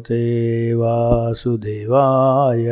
[0.00, 2.66] भगवते वासुदेवाय।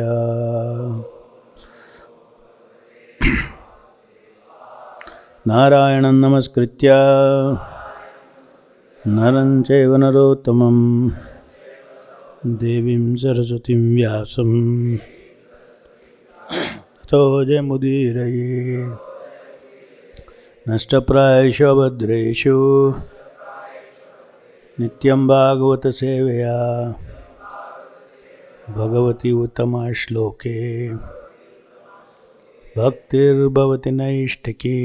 [5.47, 6.89] नारायणं नमस्कृत्य।
[9.07, 11.09] नरं चैव नरोत्तमं।
[12.45, 14.97] देवीं सरस्वतीं व्यासं।
[17.03, 18.89] ततो जयमुदीरये।
[20.69, 22.93] नष्टप्रायेषु
[24.79, 26.57] नित्यं भागवतसेवया।
[28.75, 30.57] भगवती उत्तमश्लोके
[32.77, 34.79] भक्तिर्भवती नैष्ठिकी।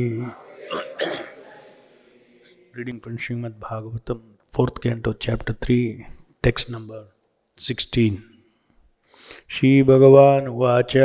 [2.77, 4.21] Reading from Srimad Bhagavatam
[4.55, 5.77] fourth canto chapter three
[6.43, 7.03] text number
[7.59, 8.23] sixteen
[9.51, 10.97] Shri भगवान उवाच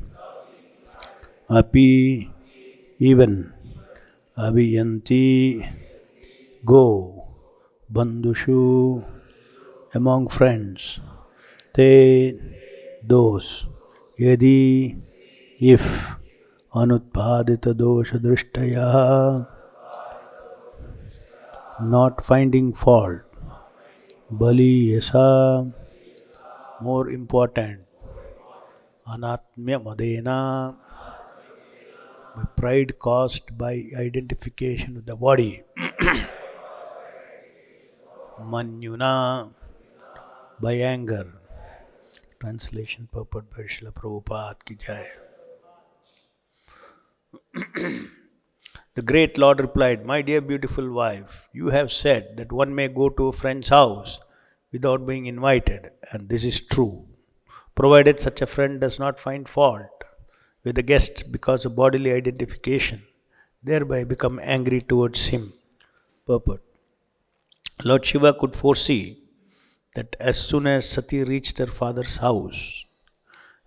[1.50, 2.31] Api,
[2.98, 3.54] even,
[4.38, 5.66] Abhiyanti,
[6.65, 7.26] go,
[7.93, 9.04] Bandhushu,
[9.94, 11.00] among friends,
[11.75, 12.38] Te,
[13.03, 13.66] those,
[14.16, 14.97] Yadi,
[15.59, 15.82] if,
[16.72, 19.48] Anutpadita dosha drishtaya,
[21.81, 23.22] not finding fault,
[24.31, 25.72] Bali, yasa,
[26.81, 27.81] more important,
[29.04, 30.88] Anatmya madena, by
[32.44, 35.62] pride caused by identification with the body.
[38.41, 39.50] Manyuna
[40.60, 41.27] by anger.
[42.41, 45.06] Translation purport by Srila Prabhupada ki jai.
[48.94, 53.09] the great Lord replied, My dear beautiful wife, you have said that one may go
[53.09, 54.21] to a friend's house
[54.72, 57.06] without being invited, and this is true,
[57.75, 59.97] provided such a friend does not find fault
[60.68, 62.98] with the guest because of bodily identification,
[63.62, 65.54] thereby become angry towards him.
[66.26, 66.60] Purport
[67.84, 69.22] Lord Shiva could foresee
[69.94, 72.84] that as soon as Sati reached her father's house,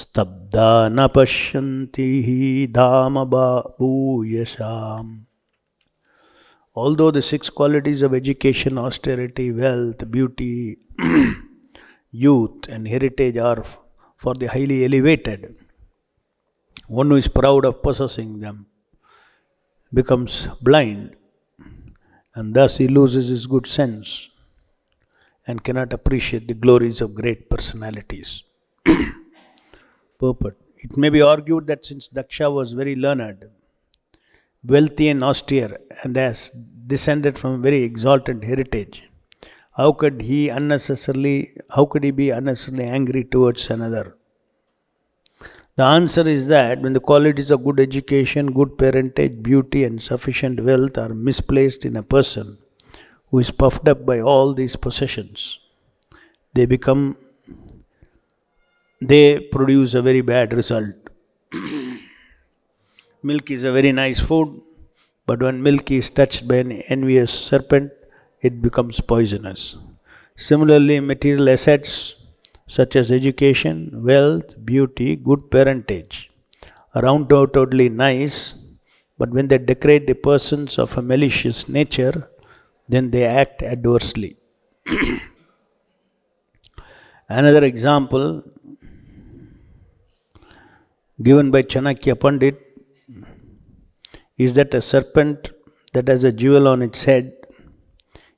[0.01, 5.17] स्तब्धा न पश्यन्ति हि धाम भूयसाम्
[6.75, 10.77] Although the six qualities of education, austerity, wealth, beauty,
[12.14, 13.64] youth, and heritage are
[14.16, 15.56] for the highly elevated,
[16.86, 18.66] One who is proud of possessing them
[19.92, 21.16] becomes blind,
[22.34, 24.28] and thus he loses his good sense
[25.46, 28.42] and cannot appreciate the glories of great personalities.
[30.18, 30.56] Purport.
[30.78, 33.46] It may be argued that since Daksha was very learned,
[34.64, 36.50] wealthy and austere, and has
[36.86, 39.02] descended from a very exalted heritage,
[39.76, 44.16] how could he unnecessarily how could he be unnecessarily angry towards another?
[45.76, 50.62] The answer is that when the qualities of good education, good parentage, beauty, and sufficient
[50.62, 52.58] wealth are misplaced in a person
[53.30, 55.58] who is puffed up by all these possessions,
[56.52, 57.16] they become
[59.00, 60.94] they produce a very bad result.
[63.24, 64.60] milk is a very nice food,
[65.26, 67.90] but when milk is touched by an envious serpent,
[68.44, 69.76] it becomes poisonous.
[70.36, 72.14] Similarly, material assets
[72.66, 76.30] such as education, wealth, beauty, good parentage
[77.02, 78.54] round are undoubtedly nice,
[79.18, 82.28] but when they degrade the persons of a malicious nature,
[82.88, 84.36] then they act adversely.
[87.28, 88.42] Another example
[91.22, 92.60] given by Chanakya Pandit
[94.36, 95.50] is that a serpent
[95.92, 97.32] that has a jewel on its head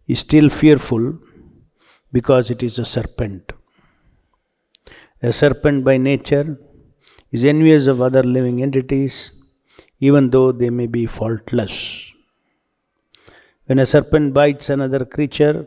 [0.06, 1.18] is still fearful
[2.12, 3.52] because it is a serpent.
[5.22, 6.58] A serpent by nature
[7.32, 9.32] is envious of other living entities
[10.00, 12.04] even though they may be faultless.
[13.66, 15.66] When a serpent bites another creature,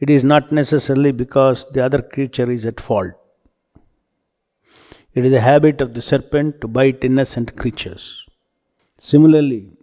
[0.00, 3.12] it is not necessarily because the other creature is at fault.
[5.14, 8.24] It is a habit of the serpent to bite innocent creatures.
[8.98, 9.75] Similarly,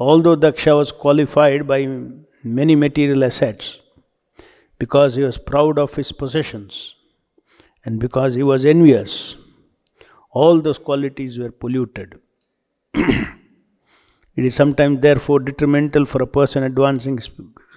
[0.00, 1.86] although Daksha was qualified by
[2.42, 3.76] many material assets
[4.78, 6.94] because he was proud of his possessions
[7.84, 9.36] and because he was envious,
[10.32, 12.18] all those qualities were polluted.
[12.94, 13.28] it
[14.36, 17.18] is sometimes, therefore, detrimental for a person advancing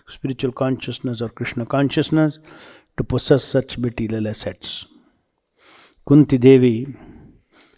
[0.07, 2.39] spiritual consciousness or Krishna consciousness
[2.97, 4.85] to possess such material assets.
[6.07, 6.95] Kunti Devi,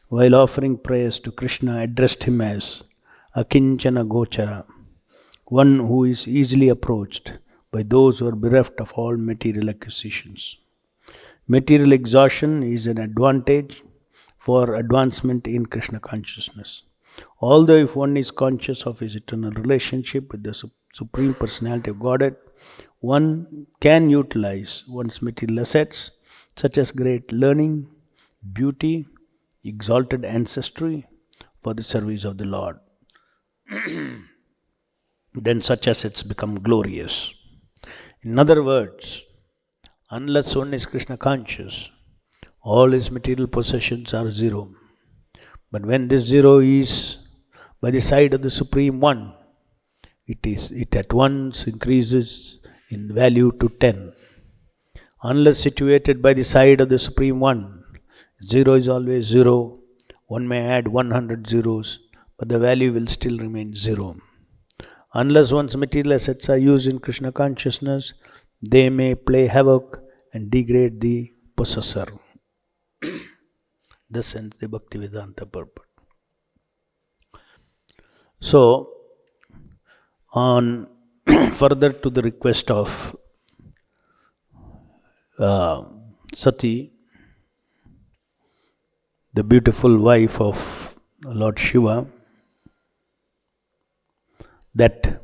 [0.09, 2.83] while offering prayers to Krishna, addressed him as
[3.35, 4.63] Akinchana Gochara,
[5.47, 7.33] one who is easily approached
[7.69, 10.55] by those who are bereft of all material acquisitions.
[11.45, 13.83] Material exhaustion is an advantage
[14.37, 16.83] for advancement in Krishna consciousness.
[17.41, 20.53] Although, if one is conscious of his eternal relationship with the
[20.93, 22.37] Supreme Personality of Godhead,
[23.01, 26.11] one can utilize one's material assets
[26.55, 27.89] such as great learning,
[28.53, 29.05] beauty,
[29.65, 31.05] exalted ancestry
[31.61, 32.79] for the service of the Lord.
[35.33, 37.33] then such assets become glorious.
[38.21, 39.23] In other words,
[40.09, 41.89] unless one is Krishna conscious,
[42.61, 44.71] all his material possessions are zero.
[45.71, 47.17] But when this zero is
[47.81, 49.33] by the side of the Supreme One,
[50.27, 52.59] it is it at once increases
[52.89, 54.13] in value to ten.
[55.21, 57.83] Unless situated by the side of the Supreme One,
[58.43, 59.79] Zero is always zero.
[60.27, 61.99] One may add 100 zeros,
[62.37, 64.17] but the value will still remain zero.
[65.13, 68.13] Unless one's material assets are used in Krishna consciousness,
[68.61, 70.01] they may play havoc
[70.33, 72.05] and degrade the possessor.
[74.09, 75.87] This ends the Bhaktivedanta purport.
[78.39, 78.89] So,
[80.33, 80.87] on
[81.53, 83.15] further to the request of
[85.39, 85.83] uh,
[86.33, 86.91] Sati,
[89.33, 92.05] the beautiful wife of Lord Shiva,
[94.75, 95.21] that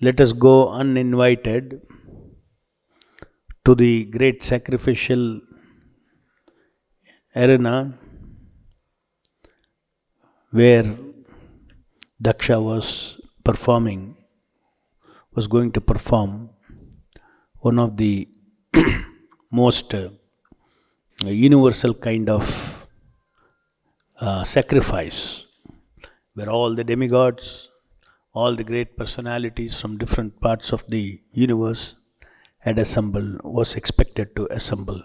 [0.00, 1.80] let us go uninvited
[3.64, 5.40] to the great sacrificial
[7.36, 7.92] arena
[10.50, 10.84] where
[12.22, 14.16] Daksha was performing,
[15.34, 16.50] was going to perform
[17.58, 18.28] one of the
[19.52, 20.10] most a
[21.24, 22.88] universal kind of
[24.18, 25.44] uh, sacrifice
[26.34, 27.68] where all the demigods,
[28.32, 31.96] all the great personalities from different parts of the universe
[32.58, 35.02] had assembled, was expected to assemble.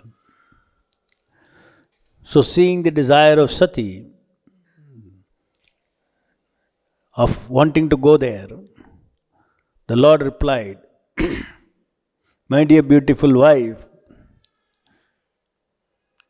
[2.24, 4.08] So, seeing the desire of Sati
[7.16, 8.48] of wanting to go there,
[9.88, 10.80] the Lord replied,
[12.50, 13.86] My dear beautiful wife,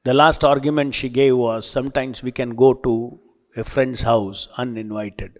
[0.04, 3.20] the last argument she gave was sometimes we can go to
[3.56, 5.40] a friend's house uninvited.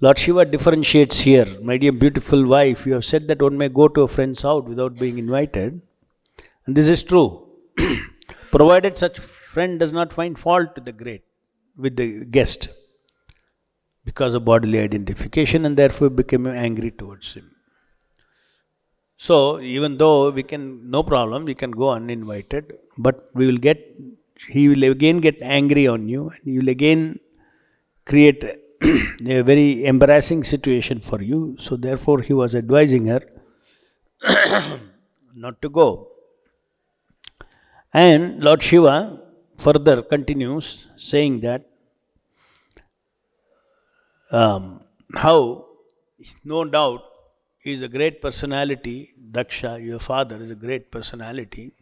[0.00, 1.46] Lord Shiva differentiates here.
[1.62, 4.64] My dear beautiful wife, you have said that one may go to a friend's house
[4.66, 5.80] without being invited.
[6.66, 7.46] And this is true.
[8.50, 11.24] provided such friend does not find fault with the great,
[11.76, 12.68] with the guest,
[14.04, 17.50] because of bodily identification and therefore become angry towards him.
[19.16, 23.78] So even though we can, no problem, we can go uninvited, but we will get,
[24.48, 27.18] he will again get angry on you and you will again
[28.06, 28.44] create
[28.82, 31.56] a very embarrassing situation for you.
[31.60, 33.20] So therefore he was advising her
[35.34, 36.08] not to go.
[37.92, 39.20] And Lord Shiva
[39.58, 41.66] further continues saying that
[44.30, 44.80] um,
[45.14, 45.66] how,
[46.44, 47.02] no doubt,
[47.58, 49.10] he is a great personality.
[49.32, 51.72] Daksha, your father, is a great personality.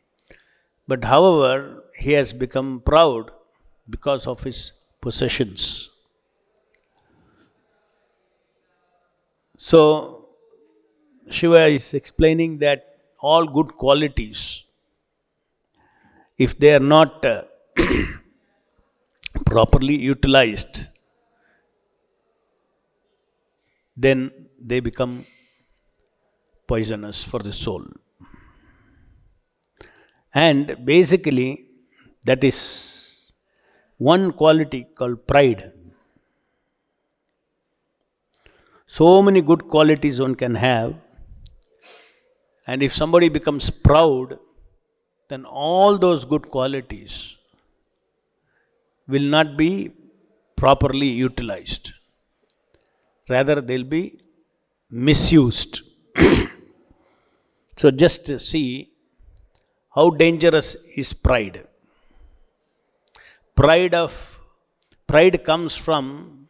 [0.89, 3.31] But however, he has become proud
[3.91, 5.91] because of his possessions.
[9.57, 10.29] So,
[11.31, 14.63] Shiva is explaining that all good qualities,
[16.39, 17.43] if they are not uh,
[19.47, 20.87] properly utilized,
[23.97, 25.27] then they become
[26.69, 27.85] poisonous for the soul.
[30.33, 31.68] And basically,
[32.29, 32.59] that is
[33.97, 35.73] one quality called pride.
[38.87, 40.95] So many good qualities one can have,
[42.67, 44.39] and if somebody becomes proud,
[45.29, 47.15] then all those good qualities
[49.07, 49.93] will not be
[50.57, 51.93] properly utilized.
[53.29, 54.21] Rather, they'll be
[54.91, 55.83] misused.
[57.77, 58.91] so, just see
[59.95, 61.68] how dangerous is pride.
[63.59, 64.13] Pride of
[65.09, 66.49] pride comes from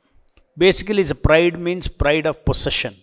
[0.58, 2.96] basically, pride means pride of possession.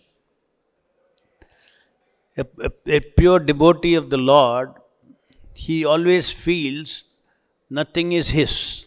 [2.38, 4.74] A, a, a pure devotee of the Lord,
[5.54, 7.06] he always feels
[7.70, 8.86] nothing is his.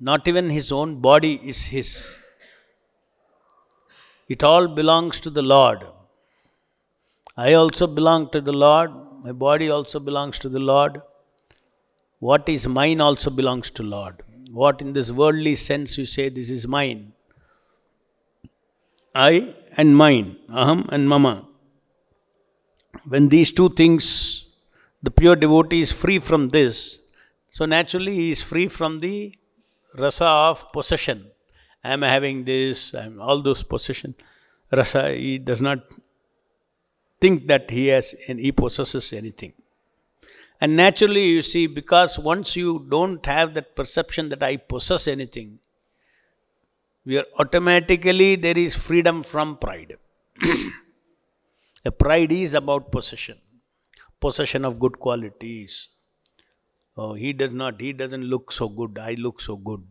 [0.00, 2.12] Not even his own body is his.
[4.28, 5.86] It all belongs to the Lord.
[7.36, 8.90] I also belong to the Lord.
[9.22, 11.00] My body also belongs to the Lord.
[12.20, 14.22] What is mine also belongs to Lord.
[14.52, 17.12] What in this worldly sense you say this is mine.
[19.14, 21.46] I and mine, aham and mama.
[23.08, 24.44] When these two things,
[25.02, 26.98] the pure devotee is free from this,
[27.48, 29.34] so naturally he is free from the
[29.96, 31.30] rasa of possession.
[31.82, 34.14] I am having this, I am all those possession.
[34.70, 35.78] Rasa, he does not
[37.20, 39.54] think that he has and he possesses anything.
[40.60, 45.58] And naturally, you see, because once you don't have that perception that I possess anything,
[47.06, 49.96] we are automatically there is freedom from pride.
[51.84, 53.38] a pride is about possession,
[54.20, 55.88] possession of good qualities.
[56.94, 59.82] Oh, he does not, he doesn't look so good, I look so good.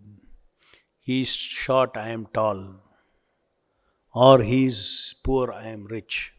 [0.99, 2.75] He is short, I am tall.
[4.13, 6.33] Or he is poor, I am rich.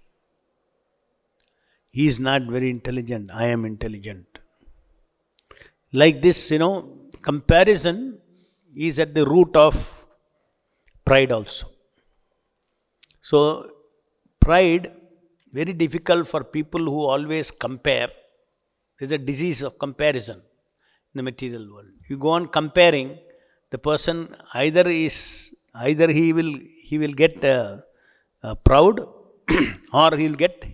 [1.91, 4.27] He is not very intelligent, I am intelligent.
[5.93, 6.89] Like this, you know,
[7.23, 8.19] comparison
[8.77, 9.75] is at the root of
[11.05, 11.67] pride also.
[13.21, 13.71] So,
[14.41, 14.93] pride,
[15.53, 18.09] very difficult for people who always compare.
[18.99, 21.89] There's a disease of comparison in the material world.
[22.09, 23.19] You go on comparing,
[23.71, 27.79] the person either is either he will he will get uh,
[28.43, 29.01] uh, proud
[29.93, 30.65] or he will get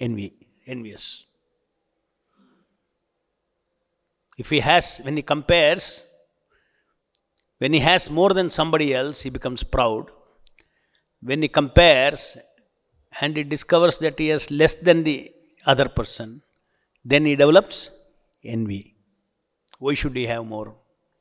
[0.00, 0.32] envy
[0.66, 1.24] envious.
[4.36, 6.04] If he has when he compares
[7.58, 10.10] when he has more than somebody else he becomes proud.
[11.20, 12.36] When he compares
[13.20, 15.32] and he discovers that he has less than the
[15.64, 16.42] other person
[17.04, 17.90] then he develops
[18.42, 18.94] envy.
[19.78, 20.74] Why should he have more?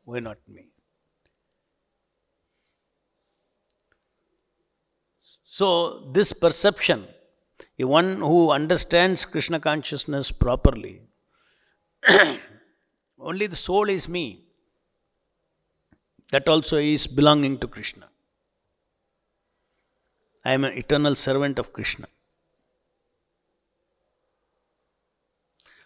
[0.05, 0.67] Why not me?
[5.45, 7.07] So, this perception,
[7.79, 11.01] one who understands Krishna consciousness properly,
[13.19, 14.45] only the soul is me.
[16.31, 18.07] That also is belonging to Krishna.
[20.45, 22.07] I am an eternal servant of Krishna.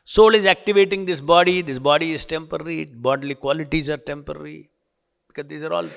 [0.04, 4.70] Soul is activating this body, this body is temporary, bodily qualities are temporary.
[5.28, 5.90] Because these are all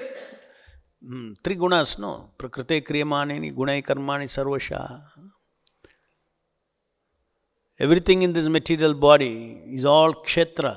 [1.04, 2.30] hmm, three gunas, no?
[2.36, 5.00] Prakrite kriyamani, gunai karmani sarvasha.
[7.84, 10.72] Everything in this material body is all kshetra.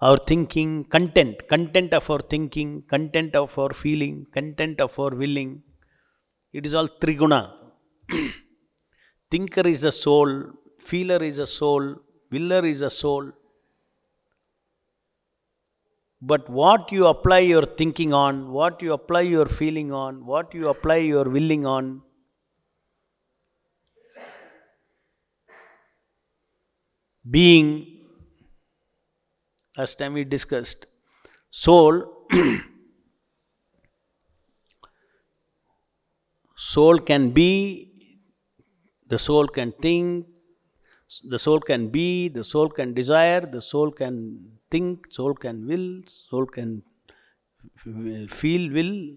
[0.00, 5.62] Our thinking, content, content of our thinking, content of our feeling, content of our willing,
[6.52, 7.40] it is all triguna.
[9.32, 10.30] Thinker is a soul,
[10.78, 11.96] feeler is a soul,
[12.30, 13.32] willer is a soul.
[16.20, 20.68] But what you apply your thinking on, what you apply your feeling on, what you
[20.68, 22.02] apply your willing on,
[27.30, 27.98] being,
[29.76, 30.86] last time we discussed,
[31.50, 32.26] soul,
[36.56, 37.90] soul can be,
[39.08, 40.26] the soul can think,
[41.24, 46.02] the soul can be, the soul can desire, the soul can think, soul can will,
[46.06, 46.82] soul can
[48.28, 49.16] feel will,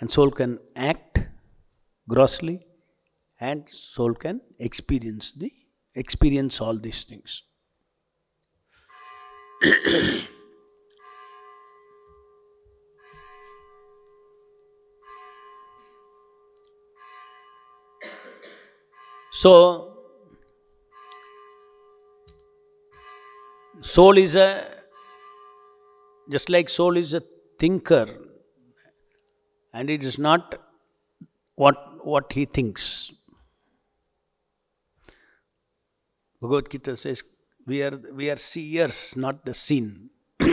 [0.00, 1.20] and soul can act
[2.08, 2.66] grossly,
[3.40, 5.50] and soul can experience the
[5.94, 7.42] experience all these things.
[19.32, 19.92] so,
[23.82, 24.66] soul is a
[26.30, 27.22] just like soul is a
[27.58, 28.06] thinker
[29.72, 30.54] and it is not
[31.56, 32.84] what what he thinks
[36.40, 37.22] Bhagavad Gita says,
[37.66, 40.10] we are, we are seers, not the seen.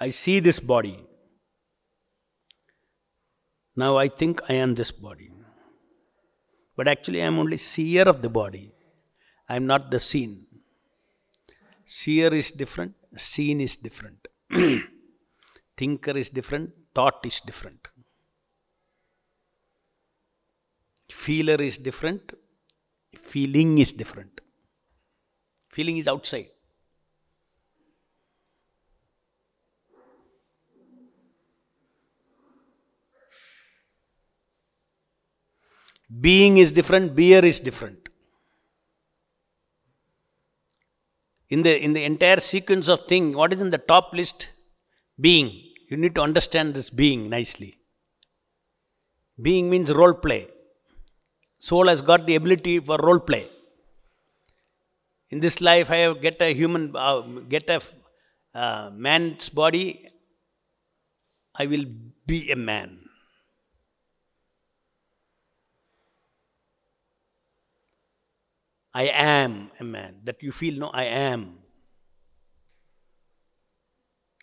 [0.00, 1.04] I see this body.
[3.76, 5.30] Now I think I am this body.
[6.76, 8.72] But actually, I am only seer of the body.
[9.48, 10.46] I am not the seen.
[11.84, 14.28] Seer is different, seen is different.
[15.76, 17.88] Thinker is different, thought is different.
[21.10, 22.32] Feeler is different,
[23.14, 24.40] feeling is different.
[25.70, 26.48] Feeling is outside.
[36.20, 38.08] Being is different, beer is different.
[41.50, 44.48] In the, in the entire sequence of thing, what is in the top list?
[45.20, 45.52] Being.
[45.88, 47.78] You need to understand this being nicely.
[49.40, 50.48] Being means role play.
[51.60, 53.46] Soul has got the ability for role play.
[55.28, 57.80] In this life, I have get a human, uh, get a
[58.54, 60.08] uh, man's body.
[61.54, 61.84] I will
[62.26, 62.98] be a man.
[68.94, 70.16] I am a man.
[70.24, 71.58] That you feel, no, I am.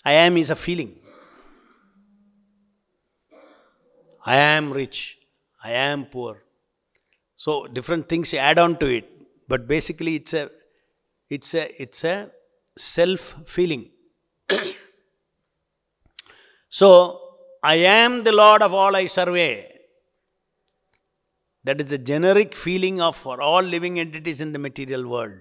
[0.05, 0.99] I am is a feeling.
[4.23, 5.17] I am rich.
[5.63, 6.43] I am poor.
[7.37, 9.09] So different things add on to it,
[9.47, 10.49] but basically it's a
[11.29, 12.31] it's a it's a
[12.77, 13.89] self feeling.
[16.69, 17.21] so
[17.63, 19.71] I am the Lord of all I survey.
[21.63, 25.39] That is a generic feeling of for all living entities in the material world.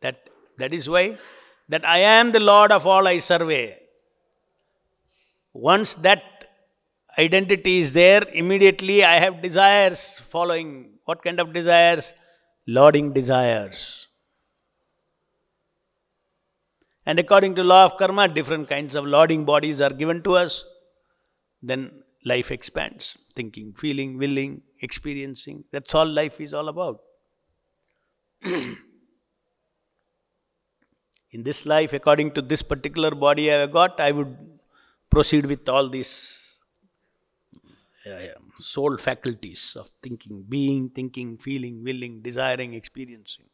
[0.00, 1.16] That that is why
[1.68, 3.78] that I am the Lord of all I survey.
[5.52, 6.31] Once that
[7.18, 10.90] identity is there, immediately I have desires following.
[11.04, 12.12] What kind of desires?
[12.66, 14.06] Lording desires.
[17.04, 20.64] And according to law of karma, different kinds of lording bodies are given to us.
[21.62, 21.90] Then
[22.24, 23.18] life expands.
[23.34, 25.64] Thinking, feeling, willing, experiencing.
[25.72, 27.00] That's all life is all about.
[28.44, 28.76] In
[31.42, 34.36] this life, according to this particular body I have got, I would
[35.10, 36.41] proceed with all these
[38.04, 38.18] Uh,
[38.58, 43.44] soul faculties of thinking, being, thinking, feeling, willing, desiring, experiencing.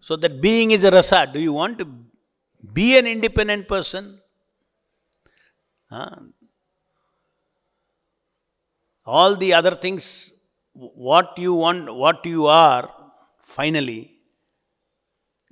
[0.00, 1.28] So that being is a rasa.
[1.32, 1.88] Do you want to
[2.72, 4.20] be an independent person?
[5.90, 6.14] Huh?
[9.04, 10.32] All the other things,
[10.74, 12.88] what you want, what you are,
[13.42, 14.17] finally,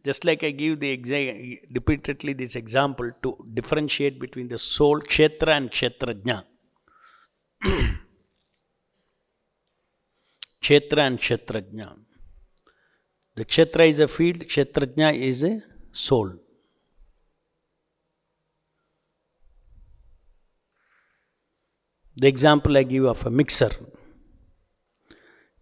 [0.06, 5.52] just like I give the exa- repeatedly this example to differentiate between the soul, kshetra
[5.58, 6.44] and kshetrajna.
[10.62, 11.96] kshetra and kshetrajna.
[13.34, 15.60] The kshetra is a field, kshetrajna is a
[15.92, 16.30] soul.
[22.16, 23.72] The example I give of a mixer.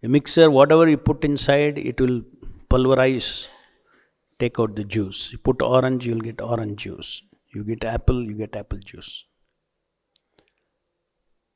[0.03, 2.21] A mixer, whatever you put inside, it will
[2.69, 3.47] pulverize
[4.39, 5.29] take out the juice.
[5.31, 7.21] You put orange, you'll get orange juice.
[7.53, 9.23] You get apple, you get apple juice.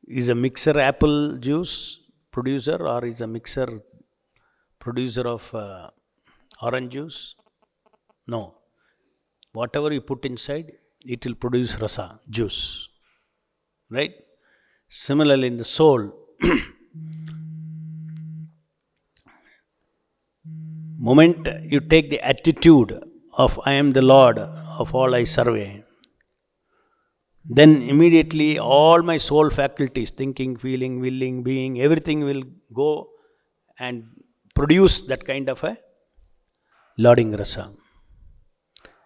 [0.08, 2.00] Is a mixer apple juice
[2.32, 3.82] producer or is a mixer
[4.80, 5.89] producer of uh,
[6.62, 7.36] orange juice?
[8.28, 8.56] No.
[9.54, 12.88] Whatever you put inside, it will produce rasa, juice.
[13.89, 14.12] Right?
[14.89, 16.12] Similarly, in the soul,
[21.08, 22.92] moment you take the attitude
[23.34, 25.84] of I am the Lord of all I survey,
[27.50, 33.10] then immediately all my soul faculties, thinking, feeling, willing, being, everything will go
[33.80, 34.04] and
[34.56, 35.78] produce that kind of a
[36.98, 37.72] Lording rasa.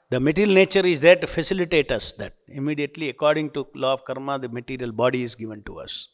[0.09, 4.39] The material nature is there to facilitate us that immediately according to law of karma
[4.39, 6.07] the material body is given to us.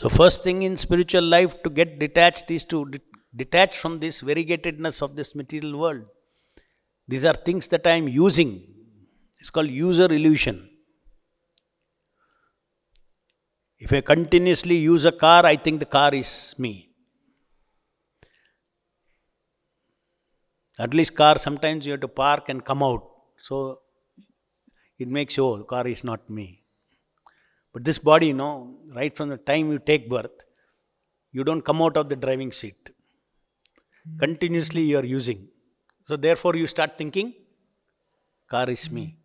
[0.00, 2.90] So first thing in spiritual life to get detached is to
[3.36, 6.04] detach from this variegatedness of this material world.
[7.06, 8.62] These are things that I am using.
[9.38, 10.70] It's called user illusion.
[13.78, 16.88] If I continuously use a car, I think the car is me.
[20.78, 23.06] At least car, sometimes you have to park and come out.
[23.42, 23.80] So
[24.98, 26.59] it makes you, oh, car is not me.
[27.72, 30.30] But this body, you know, right from the time you take birth,
[31.32, 32.90] you don't come out of the driving seat.
[34.18, 35.48] Continuously you are using.
[36.04, 37.34] So therefore you start thinking,
[38.50, 39.16] car is me.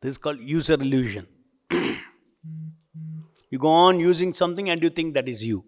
[0.00, 1.26] This is called user illusion.
[1.70, 5.64] you go on using something and you think that is you.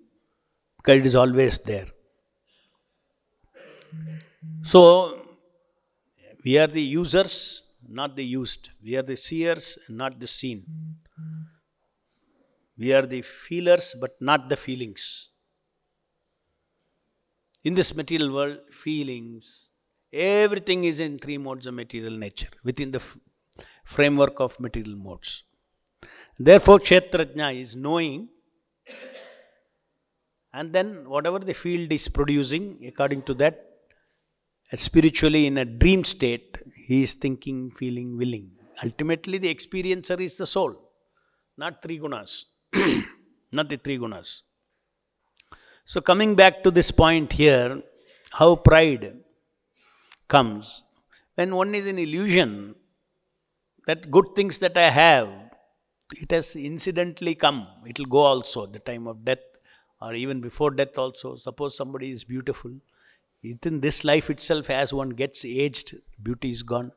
[0.78, 1.86] Because it is always there.
[4.62, 5.26] So
[6.44, 8.70] we are the users not the used.
[8.82, 10.64] We are the seers, not the seen.
[12.76, 15.28] We are the feelers, but not the feelings.
[17.62, 19.68] In this material world, feelings,
[20.12, 23.02] everything is in three modes of material nature, within the
[23.84, 25.44] framework of material modes.
[26.38, 28.28] Therefore, Kshetrajna is knowing,
[30.52, 33.73] and then whatever the field is producing, according to that,
[34.76, 38.50] spiritually in a dream state, he is thinking, feeling, willing.
[38.82, 40.74] Ultimately, the experiencer is the soul,
[41.56, 42.44] not three gunas,
[43.52, 44.40] not the three gunas.
[45.86, 47.82] So, coming back to this point here,
[48.30, 49.14] how pride
[50.28, 50.82] comes.
[51.34, 52.74] When one is in illusion,
[53.86, 55.28] that good things that I have,
[56.12, 57.66] it has incidentally come.
[57.86, 59.44] It will go also, the time of death,
[60.00, 61.36] or even before death also.
[61.36, 62.72] Suppose somebody is beautiful,
[63.44, 66.92] within this life itself, as one gets aged, beauty is gone.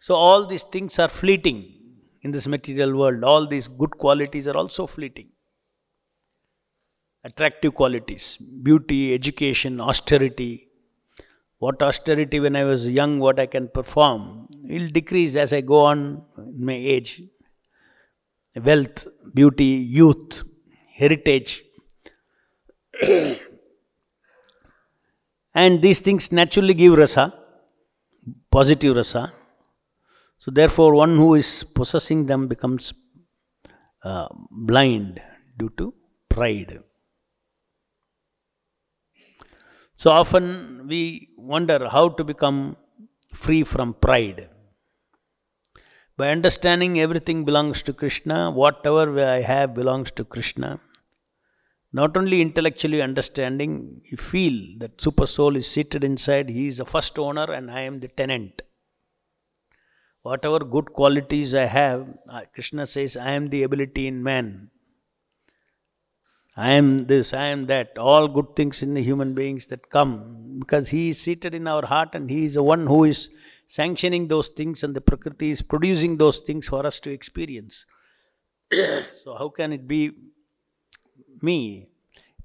[0.00, 1.74] So, all these things are fleeting
[2.22, 3.22] in this material world.
[3.22, 5.28] All these good qualities are also fleeting.
[7.22, 10.68] Attractive qualities, beauty, education, austerity.
[11.58, 15.80] What austerity when I was young, what I can perform, will decrease as I go
[15.80, 17.22] on in my age.
[18.56, 20.42] Wealth, beauty, youth,
[20.94, 21.62] heritage.
[25.54, 27.34] And these things naturally give rasa,
[28.50, 29.32] positive rasa.
[30.38, 32.94] So, therefore, one who is possessing them becomes
[34.04, 35.20] uh, blind
[35.58, 35.92] due to
[36.28, 36.80] pride.
[39.96, 42.76] So, often we wonder how to become
[43.34, 44.48] free from pride.
[46.16, 50.80] By understanding everything belongs to Krishna, whatever I have belongs to Krishna
[51.92, 56.84] not only intellectually understanding, you feel that super soul is seated inside, he is the
[56.84, 58.62] first owner and I am the tenant.
[60.22, 62.06] Whatever good qualities I have,
[62.54, 64.70] Krishna says, I am the ability in man.
[66.56, 70.58] I am this, I am that, all good things in the human beings that come
[70.60, 73.30] because he is seated in our heart and he is the one who is
[73.68, 77.86] sanctioning those things and the Prakriti is producing those things for us to experience.
[78.72, 80.10] so, how can it be
[81.42, 81.88] me.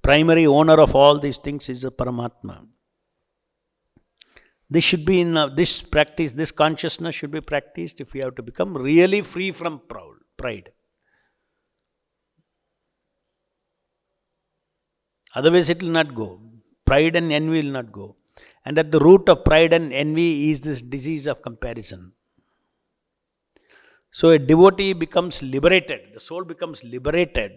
[0.01, 2.65] Primary owner of all these things is the Paramatma.
[4.69, 8.36] This should be in uh, this practice, this consciousness should be practiced if we have
[8.36, 10.71] to become really free from proud, pride.
[15.36, 16.39] Otherwise, it will not go.
[16.86, 18.15] Pride and envy will not go.
[18.65, 22.13] And at the root of pride and envy is this disease of comparison.
[24.12, 27.51] So, a devotee becomes liberated, the soul becomes liberated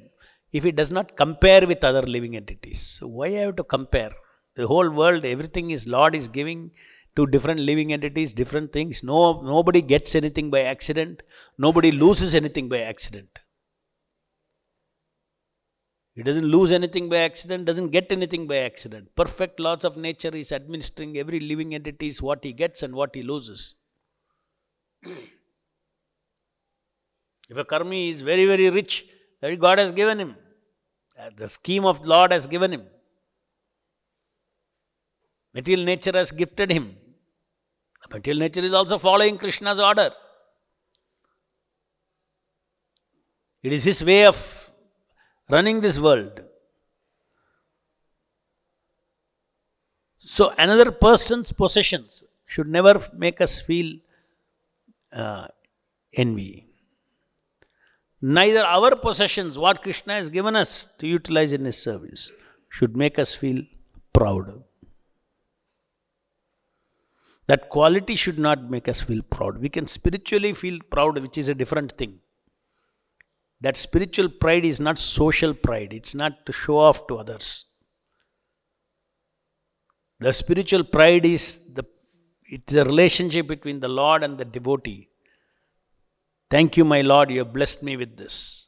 [0.52, 2.98] if it does not compare with other living entities.
[2.98, 4.12] So why I have to compare?
[4.56, 6.70] The whole world, everything is Lord is giving
[7.16, 9.02] to different living entities, different things.
[9.02, 11.22] No, nobody gets anything by accident.
[11.58, 13.28] Nobody loses anything by accident.
[16.14, 19.08] He doesn't lose anything by accident, doesn't get anything by accident.
[19.14, 23.14] Perfect laws of nature is administering every living entity is what he gets and what
[23.14, 23.74] he loses.
[25.04, 25.16] if
[27.56, 29.06] a karmi is very, very rich,
[29.40, 30.36] that God has given him.
[31.36, 32.84] The scheme of Lord has given him.
[35.54, 36.96] Material nature has gifted him.
[38.10, 40.10] Material nature is also following Krishna's order.
[43.62, 44.70] It is his way of
[45.50, 46.40] running this world.
[50.18, 53.98] So, another person's possessions should never make us feel
[55.12, 55.48] uh,
[56.12, 56.67] envy.
[58.20, 62.30] Neither our possessions, what Krishna has given us to utilize in His service,
[62.68, 63.62] should make us feel
[64.12, 64.62] proud.
[67.46, 69.58] That quality should not make us feel proud.
[69.58, 72.18] We can spiritually feel proud, which is a different thing.
[73.60, 77.64] That spiritual pride is not social pride, it's not to show off to others.
[80.20, 81.84] The spiritual pride is the
[82.50, 85.08] it's a relationship between the Lord and the devotee.
[86.50, 88.66] Thank you, my Lord, you have blessed me with this.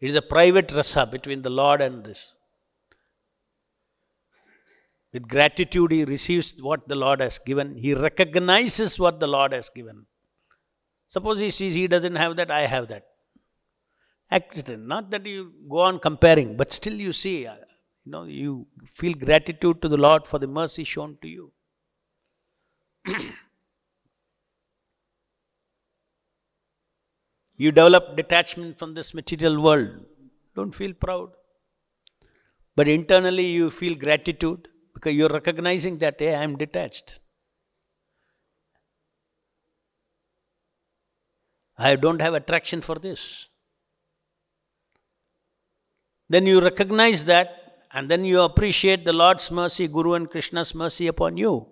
[0.00, 2.32] It is a private rasa between the Lord and this.
[5.12, 7.76] With gratitude, he receives what the Lord has given.
[7.76, 10.06] He recognizes what the Lord has given.
[11.08, 13.06] Suppose he sees he doesn't have that, I have that.
[14.30, 14.86] Accident.
[14.86, 17.54] Not that you go on comparing, but still you see, uh,
[18.04, 21.52] you know, you feel gratitude to the Lord for the mercy shown to you.
[27.56, 29.90] you develop detachment from this material world.
[30.56, 31.30] Don't feel proud.
[32.76, 37.20] But internally you feel gratitude because you're recognizing that, hey, I'm detached.
[41.76, 43.46] I don't have attraction for this.
[46.28, 51.06] Then you recognize that and then you appreciate the Lord's mercy, Guru and Krishna's mercy
[51.06, 51.66] upon you.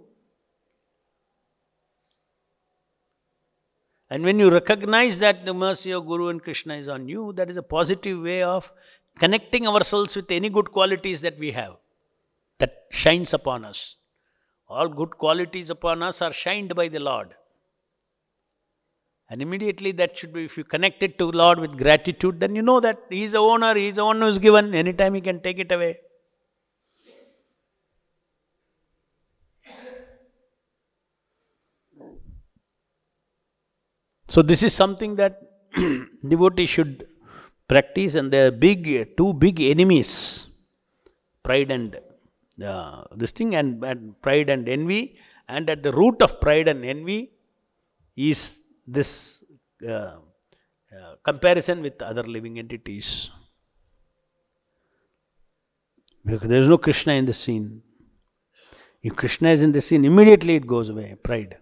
[4.12, 7.48] And when you recognize that the mercy of Guru and Krishna is on you, that
[7.48, 8.70] is a positive way of
[9.18, 11.76] connecting ourselves with any good qualities that we have
[12.58, 13.96] that shines upon us.
[14.68, 17.30] All good qualities upon us are shined by the Lord.
[19.30, 22.60] And immediately that should be, if you connect it to Lord with gratitude, then you
[22.60, 25.22] know that He is the owner, He is the one who is given, anytime He
[25.22, 25.96] can take it away.
[34.32, 35.42] So this is something that
[36.32, 37.06] devotee should
[37.68, 38.84] practice, and there are big
[39.18, 40.46] two big enemies:
[41.42, 41.98] pride and
[42.66, 45.18] uh, this thing, and, and pride and envy.
[45.48, 47.30] And at the root of pride and envy
[48.16, 49.44] is this
[49.86, 53.28] uh, uh, comparison with other living entities.
[56.24, 57.82] Because there is no Krishna in the scene.
[59.02, 61.58] If Krishna is in the scene, immediately it goes away pride.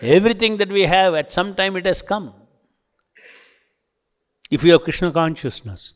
[0.00, 2.34] Everything that we have, at some time it has come.
[4.50, 5.94] If you have Krishna consciousness,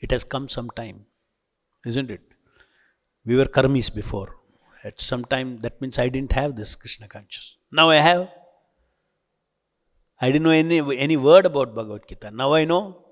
[0.00, 1.06] it has come some time,
[1.84, 2.20] isn't it?
[3.24, 4.36] We were karmis before.
[4.84, 7.56] At some time, that means I didn't have this Krishna consciousness.
[7.70, 8.30] Now I have.
[10.20, 12.30] I didn't know any, any word about Bhagavad Gita.
[12.30, 13.04] Now I know.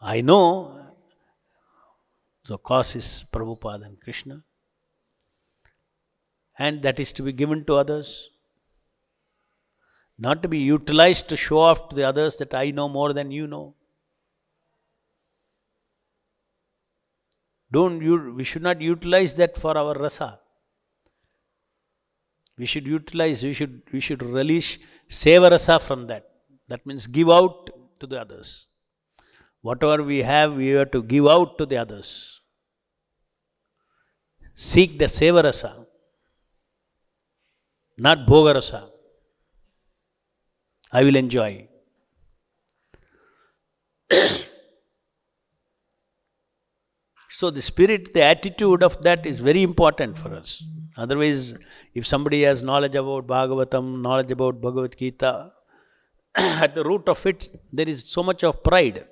[0.00, 0.76] I know.
[2.44, 4.42] So, cause is Prabhupada and Krishna
[6.66, 8.28] and that is to be given to others.
[10.18, 13.30] Not to be utilized to show off to the others that I know more than
[13.30, 13.74] you know.
[17.72, 20.38] Don't you, we should not utilize that for our rasa.
[22.58, 24.76] We should utilize, we should, we should release
[25.08, 26.28] seva rasa from that.
[26.68, 27.70] That means give out
[28.00, 28.66] to the others.
[29.62, 32.40] Whatever we have, we have to give out to the others.
[34.54, 35.86] Seek the seva rasa
[38.06, 38.82] not Bhogarasa.
[40.90, 41.68] I will enjoy.
[47.30, 50.64] so the spirit, the attitude of that is very important for us.
[50.96, 51.58] Otherwise,
[51.94, 55.52] if somebody has knowledge about Bhagavatam, knowledge about Bhagavad Gita,
[56.36, 59.04] at the root of it, there is so much of pride.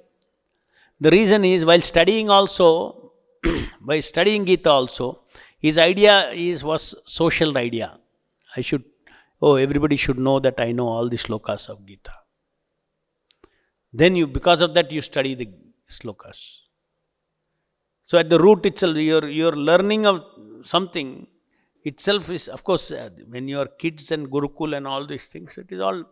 [0.99, 3.13] The reason is while studying also,
[3.83, 5.21] by studying Gita also,
[5.61, 7.99] his idea is was social idea.
[8.59, 8.85] I should,
[9.41, 12.15] oh, everybody should know that I know all the slokas of Gita.
[13.93, 15.49] Then you, because of that, you study the
[15.99, 16.39] slokas.
[18.05, 20.23] So at the root itself, your your learning of
[20.65, 21.27] something
[21.85, 25.59] itself is, of course, uh, when you are kids and Gurukul and all these things,
[25.59, 26.05] it is all,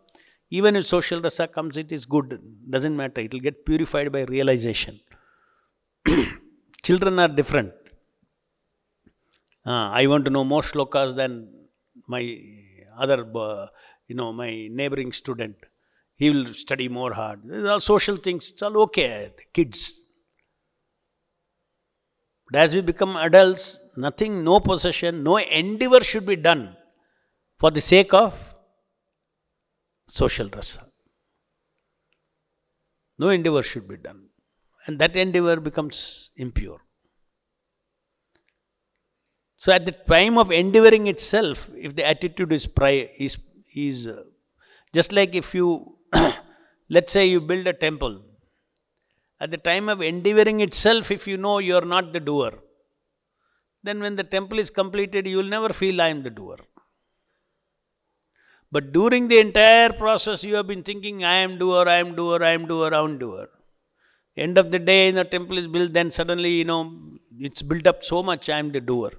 [0.49, 2.39] even if social rasa comes, it is good.
[2.69, 3.21] Doesn't matter.
[3.21, 4.99] It will get purified by realization.
[6.83, 7.73] Children are different.
[9.65, 11.49] Uh, I want to know more slokas than
[12.07, 12.39] my
[12.97, 13.67] other, uh,
[14.07, 15.55] you know, my neighboring student,
[16.15, 17.41] he will study more hard.
[17.43, 19.99] These are social things, it's all okay, the kids.
[22.49, 26.75] But as we become adults, nothing, no possession, no endeavor should be done
[27.59, 28.55] for the sake of
[30.07, 30.85] social rasa.
[33.19, 34.29] No endeavor should be done.
[34.85, 36.79] And that endeavor becomes impure.
[39.57, 43.37] So at the time of endeavoring itself, if the attitude is pri- is
[43.75, 44.23] is uh,
[44.93, 45.97] just like if you
[46.89, 48.21] let's say you build a temple,
[49.39, 52.53] at the time of endeavoring itself, if you know you are not the doer,
[53.83, 56.57] then when the temple is completed, you will never feel I am the doer.
[58.71, 62.43] But during the entire process, you have been thinking, I am doer, I am doer,
[62.43, 63.47] I am doer, I am doer.
[64.35, 68.03] End of the day, the temple is built, then suddenly, you know, it's built up
[68.03, 69.11] so much, I am the doer.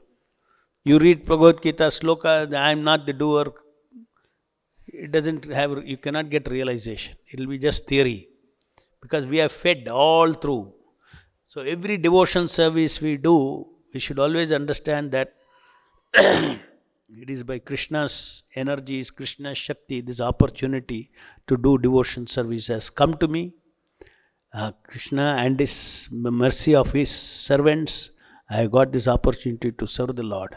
[0.85, 3.53] You read Bhagavad Gita sloka, I am not the doer.
[4.87, 7.17] It doesn't have, you cannot get realization.
[7.31, 8.29] It will be just theory.
[9.01, 10.73] Because we are fed all through.
[11.47, 15.35] So every devotion service we do, we should always understand that
[16.15, 21.11] it is by Krishna's energy, energies, Krishna's Shakti, this opportunity
[21.47, 23.55] to do devotion service has come to me.
[24.53, 28.11] Uh, Krishna and His mercy of His servants,
[28.51, 30.57] I got this opportunity to serve the Lord.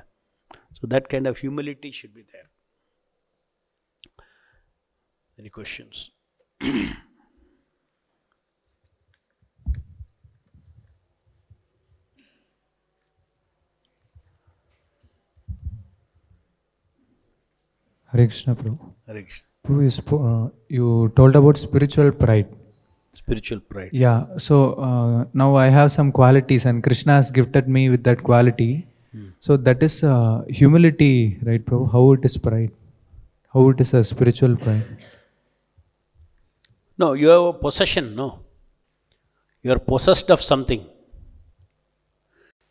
[0.81, 2.49] So that kind of humility should be there.
[5.37, 6.09] Any questions?
[6.61, 6.95] Hare
[18.13, 18.93] Krishna, Prabhu.
[19.05, 19.47] Hare Krishna.
[19.63, 22.47] Prabhu, uh, you told about spiritual pride.
[23.13, 23.91] Spiritual pride.
[23.93, 28.23] Yeah, so uh, now I have some qualities, and Krishna has gifted me with that
[28.23, 28.87] quality.
[29.39, 31.91] So that is uh, humility, right, Prabhu?
[31.91, 32.71] How it is pride?
[33.53, 34.85] How it is a spiritual pride?
[36.97, 38.39] No, you have a possession, no.
[39.63, 40.85] You are possessed of something.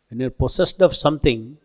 [0.09, 1.57] When you are possessed of something,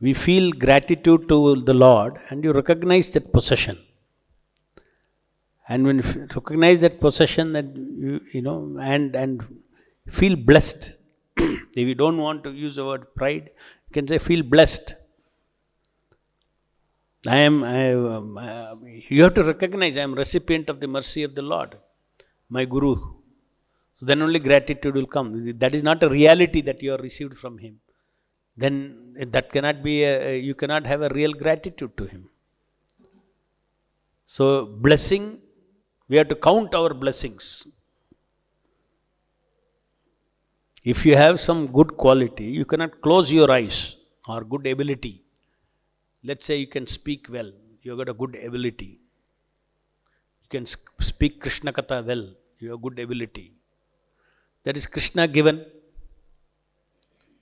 [0.00, 3.78] we feel gratitude to the Lord and you recognize that possession.
[5.68, 9.44] And when you recognize that possession, that you, you know, and, and
[10.08, 10.92] feel blessed.
[11.74, 13.50] if you don't want to use the word pride,
[13.88, 14.94] you can say feel blessed.
[17.26, 18.74] I am, I, um, uh,
[19.08, 21.76] you have to recognize I am recipient of the mercy of the Lord,
[22.48, 22.94] my Guru.
[23.94, 25.58] So then only gratitude will come.
[25.58, 27.80] That is not a reality that you have received from Him.
[28.56, 32.30] Then that cannot be, a, you cannot have a real gratitude to Him.
[34.26, 35.40] So, blessing,
[36.08, 37.66] we have to count our blessings.
[40.82, 45.22] If you have some good quality, you cannot close your eyes or good ability.
[46.24, 48.98] Let's say you can speak well, you have got a good ability.
[50.42, 50.66] You can
[51.00, 53.52] speak Krishna Katha well, you have good ability.
[54.64, 55.66] That is Krishna given.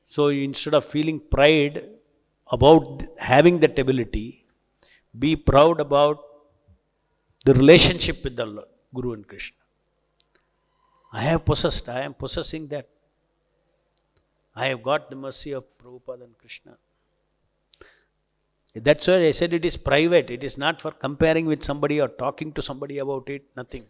[0.04, 1.84] So instead of feeling pride
[2.50, 4.44] about having that ability,
[5.16, 6.18] be proud about
[7.44, 9.56] the relationship with the Lord, Guru and Krishna.
[11.12, 12.88] I have possessed, I am possessing that.
[14.58, 16.76] I have got the mercy of Prabhupada and Krishna.
[18.74, 20.30] That's why I said it is private.
[20.30, 23.84] It is not for comparing with somebody or talking to somebody about it, nothing.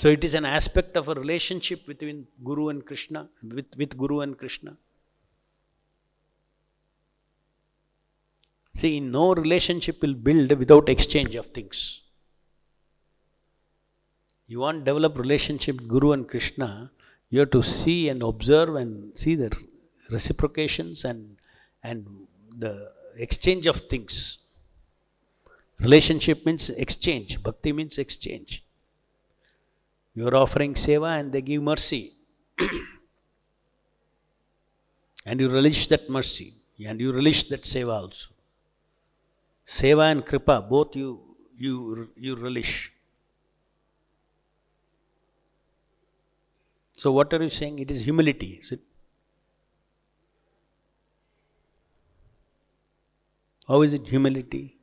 [0.00, 4.20] So it is an aspect of a relationship between Guru and Krishna, with, with Guru
[4.20, 4.76] and Krishna.
[8.76, 12.00] See, no relationship will build without exchange of things.
[14.48, 16.90] You want to develop relationship Guru and Krishna,
[17.30, 19.50] you have to see and observe and see the
[20.10, 21.36] reciprocations and
[21.82, 22.06] and
[22.58, 24.38] the exchange of things.
[25.78, 27.42] Relationship means exchange.
[27.42, 28.62] Bhakti means exchange.
[30.14, 32.12] You are offering seva and they give mercy.
[35.26, 36.54] and you relish that mercy.
[36.84, 38.28] And you relish that seva also.
[39.66, 41.20] Seva and kripa, both you
[41.58, 42.92] you you relish.
[46.96, 47.78] So what are you saying?
[47.78, 48.60] It is humility.
[48.62, 48.80] Is it?
[53.68, 54.76] How is it humility?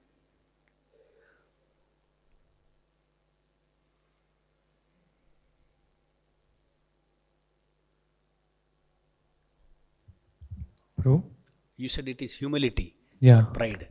[11.78, 13.42] You said it is humility, Yeah.
[13.58, 13.88] pride.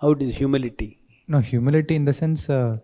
[0.00, 0.98] How it is humility?
[1.26, 2.78] No, humility in the sense, uh,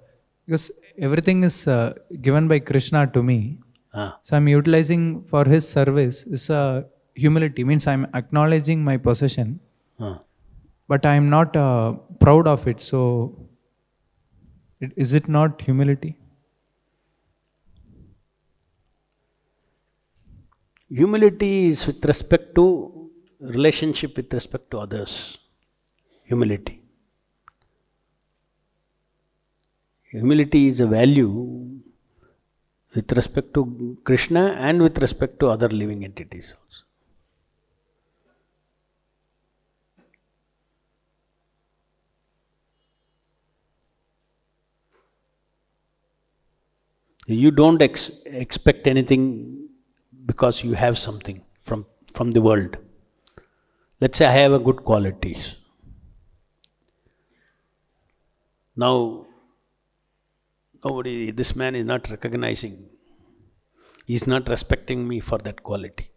[0.47, 3.59] because everything is uh, given by Krishna to me.
[3.95, 6.83] Ah, So I'm utilizing for his service is uh,
[7.15, 9.61] humility, means I'm acknowledging my possession,
[10.01, 10.21] ah.
[10.89, 12.81] but I'm not uh, proud of it.
[12.81, 13.01] So
[14.81, 16.17] it, is it not humility?
[20.89, 25.39] Humility is with respect to relationship with respect to others.
[26.25, 26.81] Humility.
[30.11, 31.31] Humility is a value
[32.95, 36.85] with respect to Krishna and with respect to other living entities also.
[47.27, 49.69] You don't ex- expect anything
[50.27, 52.77] because you have something from, from the world.
[54.01, 55.57] Let's say I have a good qualities.
[58.77, 59.27] Now,
[60.85, 62.87] nobody, this man is not recognizing,
[64.07, 66.11] he is not respecting me for that quality.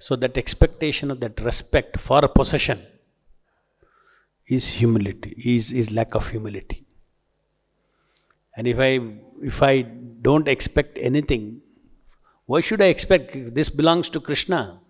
[0.00, 2.84] So, that expectation of that respect for a possession
[4.46, 6.86] is humility, is, is lack of humility.
[8.56, 9.00] And if I
[9.42, 11.60] if I don't expect anything,
[12.46, 13.54] why should I expect?
[13.54, 14.80] This belongs to Krishna.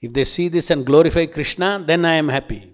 [0.00, 2.72] If they see this and glorify Krishna, then I am happy.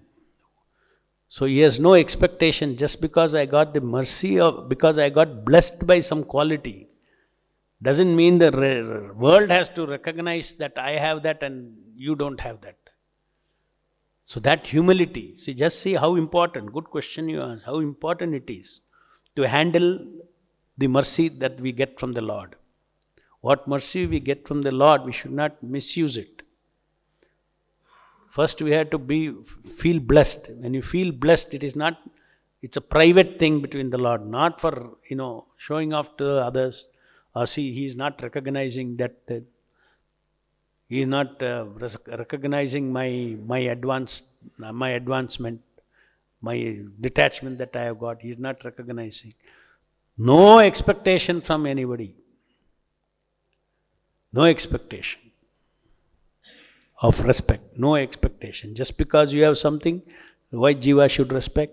[1.35, 5.45] So he has no expectation just because I got the mercy of, because I got
[5.45, 6.87] blessed by some quality.
[7.82, 12.61] Doesn't mean the world has to recognize that I have that and you don't have
[12.61, 12.76] that.
[14.26, 18.49] So that humility, see, just see how important, good question you ask, how important it
[18.49, 18.78] is
[19.35, 20.07] to handle
[20.78, 22.55] the mercy that we get from the Lord.
[23.41, 26.43] What mercy we get from the Lord, we should not misuse it.
[28.35, 29.32] First, we have to be
[29.80, 30.51] feel blessed.
[30.61, 31.99] When you feel blessed, it is not.
[32.62, 34.72] It's a private thing between the Lord, not for
[35.09, 36.89] you know showing off to others.
[37.37, 39.16] Or see, He is not recognizing that.
[39.30, 39.41] Uh,
[40.89, 41.64] he is not uh,
[42.22, 44.14] recognizing my my advance
[44.59, 45.61] my advancement,
[46.41, 46.57] my
[47.01, 48.20] detachment that I have got.
[48.20, 49.32] He is not recognizing.
[50.18, 52.14] No expectation from anybody.
[54.32, 55.23] No expectation
[57.03, 57.76] of respect.
[57.76, 58.74] No expectation.
[58.74, 60.03] Just because you have something,
[60.51, 61.72] why Jiva should respect?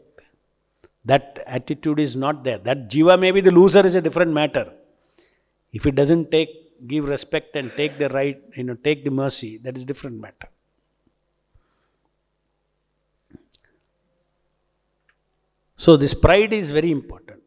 [1.05, 2.59] That attitude is not there.
[2.59, 4.71] That Jiva may be the loser is a different matter.
[5.73, 6.49] If it doesn't take,
[6.87, 10.49] give respect and take the right, you know, take the mercy, that is different matter.
[15.77, 17.41] So this pride is very important.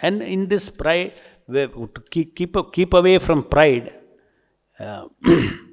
[0.00, 1.14] And in this pride,
[2.10, 3.96] keep, keep, keep away from pride,
[4.78, 5.08] uh,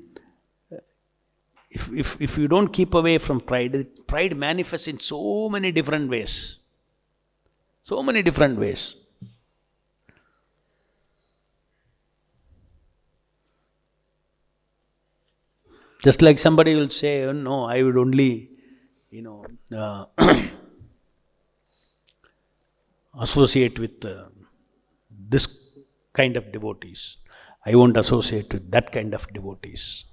[1.75, 6.09] if, if, if you don't keep away from pride, pride manifests in so many different
[6.09, 6.57] ways.
[7.83, 8.95] So many different ways.
[16.01, 18.51] Just like somebody will say, oh, no, I would only,
[19.09, 19.45] you know,
[19.75, 20.05] uh,
[23.19, 24.25] associate with uh,
[25.29, 25.77] this
[26.13, 27.17] kind of devotees.
[27.65, 30.05] I won't associate with that kind of devotees.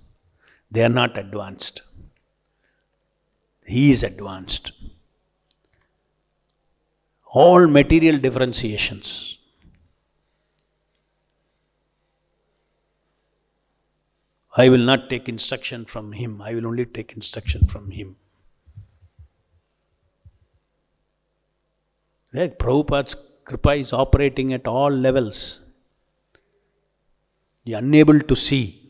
[0.72, 1.82] They are not advanced.
[3.66, 4.72] He is advanced.
[7.26, 9.36] All material differentiations.
[14.56, 18.16] I will not take instruction from him, I will only take instruction from him.
[22.32, 23.14] Like Prabhupada's
[23.44, 25.60] Kripa is operating at all levels.
[27.64, 28.81] You are unable to see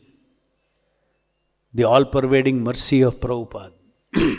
[1.73, 3.71] the all pervading mercy of Prabhupada.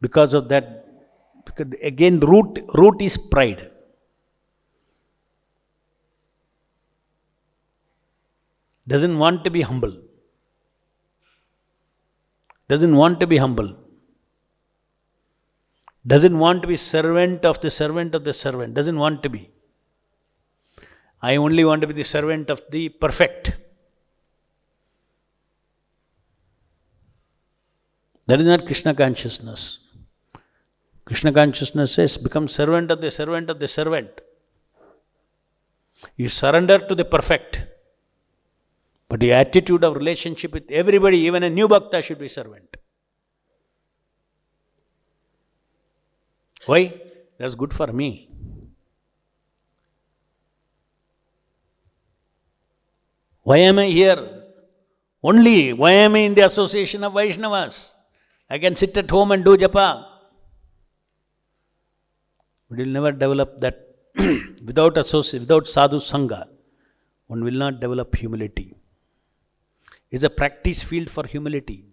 [0.00, 0.86] because of that,
[1.44, 3.70] because again, root, root is pride.
[8.88, 9.96] Doesn't want to be humble.
[12.68, 13.76] Doesn't want to be humble
[16.06, 19.50] doesn't want to be servant of the servant of the servant, doesn't want to be.
[21.20, 23.56] I only want to be the servant of the perfect.
[28.26, 29.78] That is not Krishna consciousness.
[31.04, 34.10] Krishna consciousness says, become servant of the servant of the servant.
[36.16, 37.62] You surrender to the perfect.
[39.08, 42.76] But the attitude of relationship with everybody, even a new bhakta, should be servant.
[46.66, 47.00] Why?
[47.38, 48.28] That's good for me.
[53.42, 54.42] Why am I here?
[55.22, 57.92] Only why am I in the association of Vaishnavas?
[58.48, 60.04] I can sit at home and do japa.
[62.68, 63.96] We will never develop that
[64.64, 66.46] without association, without sadhu sangha.
[67.26, 68.74] One will not develop humility.
[70.10, 71.84] It's a practice field for humility.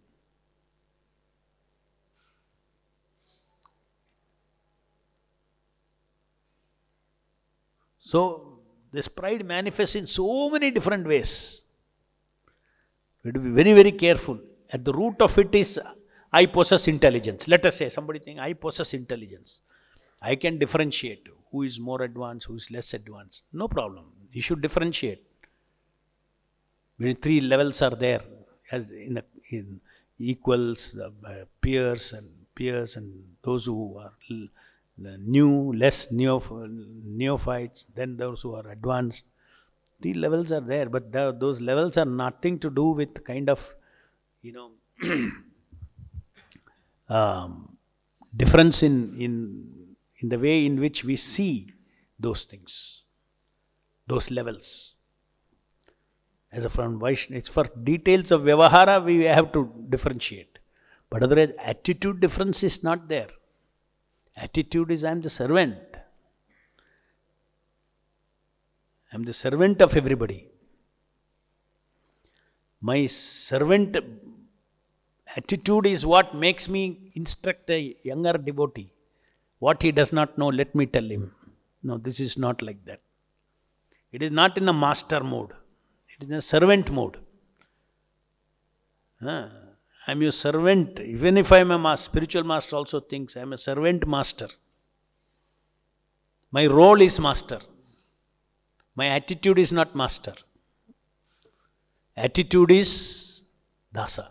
[8.00, 8.54] So
[8.94, 11.62] This pride manifests in so many different ways.
[13.24, 14.38] We have to be very, very careful.
[14.72, 15.80] At the root of it is
[16.34, 17.48] I possess intelligence.
[17.48, 19.60] Let us say somebody think I possess intelligence.
[20.22, 23.44] I can differentiate who is more advanced, who is less advanced.
[23.54, 24.06] No problem.
[24.32, 25.24] You should differentiate.
[26.98, 28.22] When three levels are there,
[28.72, 29.80] as in, a, in
[30.18, 31.12] equals, uh,
[31.62, 34.14] peers, and peers, and those who are
[34.98, 39.24] new, less neoph- neophytes, then those who are advanced.
[40.02, 43.74] The levels are there, but the, those levels are nothing to do with kind of,
[44.42, 44.72] you know,
[47.14, 47.78] um,
[48.36, 49.36] difference in, in,
[50.20, 51.72] in the way in which we see
[52.20, 53.04] those things,
[54.08, 54.96] those levels.
[56.52, 60.60] As a from Vaishnava, it's for details of Vyavahara, we have to differentiate.
[61.10, 63.30] But otherwise, attitude difference is not there.
[64.36, 65.78] Attitude is I am the servant.
[69.12, 70.48] I am the servant of everybody.
[72.82, 73.98] My servant
[75.38, 78.90] attitude is what makes me instruct a younger devotee.
[79.60, 81.34] What he does not know, let me tell him.
[81.84, 83.02] No, this is not like that.
[84.12, 85.52] It is not in a master mode,
[86.10, 87.18] it is in a servant mode.
[89.22, 89.50] Ah,
[90.06, 91.00] I am your servant.
[91.00, 94.48] Even if I am a master, spiritual master also thinks I am a servant master.
[96.52, 97.60] My role is master.
[98.96, 100.36] My attitude is not master.
[102.16, 103.42] Attitude is
[103.96, 104.28] dasa.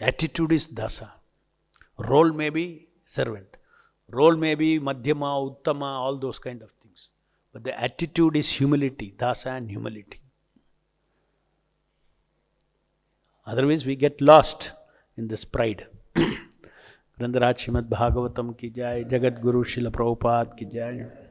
[0.00, 1.10] Attitude is dasa.
[1.98, 3.56] Role may be servant.
[4.10, 7.08] Role may be madhyama, uttama, all those kind of things.
[7.52, 10.20] But the attitude is humility, dasa and humility.
[13.46, 14.72] Otherwise, we get lost
[15.16, 15.86] in this pride.
[17.20, 21.21] ग्रंथराज Shrimad Bhagavatam की जय जगत गुरु शिल प्रभुपाद की जय